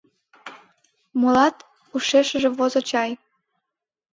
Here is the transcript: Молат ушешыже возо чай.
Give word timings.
Молат 1.19 1.55
ушешыже 1.95 2.49
возо 2.57 2.81
чай. 2.89 3.11